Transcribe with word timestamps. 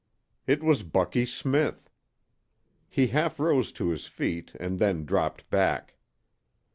It 0.47 0.63
was 0.63 0.81
Bucky 0.81 1.27
Smith! 1.27 1.87
He 2.89 3.05
half 3.13 3.39
rose 3.39 3.71
to 3.73 3.89
his 3.89 4.07
feet 4.07 4.51
and 4.59 4.79
then 4.79 5.05
dropped 5.05 5.47
back. 5.51 5.93